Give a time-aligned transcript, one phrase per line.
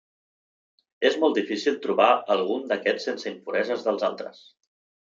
[1.09, 2.09] És molt difícil trobar
[2.39, 4.47] algun d’aquests sense impureses dels altres.